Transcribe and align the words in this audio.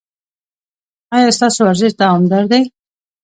ایا 1.15 1.29
ستاسو 1.37 1.59
ورزش 1.65 1.91
دوامدار 2.01 2.43
دی؟ 2.51 2.61